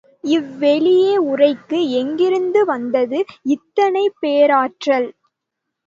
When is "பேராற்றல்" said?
4.19-5.09